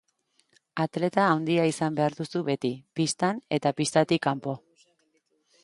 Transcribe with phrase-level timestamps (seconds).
[0.85, 4.57] Atleta handia izan behar duzu beti, pistan eta pistatik kanpo.